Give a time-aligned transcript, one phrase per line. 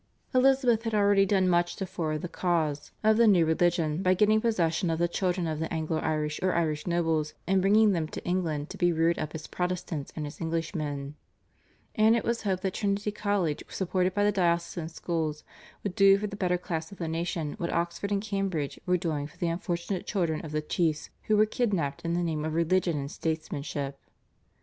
[0.33, 4.41] Elizabeth had already done much to forward the cause of the new religion by getting
[4.41, 8.25] possession of the children of the Anglo Irish or Irish nobles and bringing them to
[8.25, 11.13] England to be reared up as Protestants and as Englishmen,
[11.93, 15.43] and it was hoped that Trinity College, supported by the diocesan schools,
[15.83, 19.27] would do for the better class of the nation what Oxford and Cambridge were doing
[19.27, 22.97] for the unfortunate children of the chiefs who were kidnapped in the name of religion
[22.97, 23.99] and statesmanship.